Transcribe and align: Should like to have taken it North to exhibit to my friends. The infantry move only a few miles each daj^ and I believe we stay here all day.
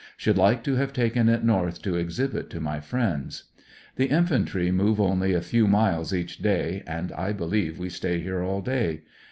Should 0.17 0.35
like 0.35 0.63
to 0.63 0.77
have 0.77 0.93
taken 0.93 1.29
it 1.29 1.43
North 1.43 1.79
to 1.83 1.95
exhibit 1.95 2.49
to 2.49 2.59
my 2.59 2.79
friends. 2.79 3.43
The 3.97 4.07
infantry 4.07 4.71
move 4.71 4.99
only 4.99 5.35
a 5.35 5.41
few 5.41 5.67
miles 5.67 6.11
each 6.11 6.41
daj^ 6.41 6.81
and 6.87 7.11
I 7.11 7.33
believe 7.33 7.77
we 7.77 7.89
stay 7.89 8.19
here 8.19 8.41
all 8.41 8.61
day. 8.63 9.03